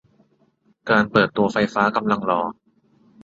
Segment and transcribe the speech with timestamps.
[0.89, 2.41] การเปิดตัวไฟฟ้ากำลังรอ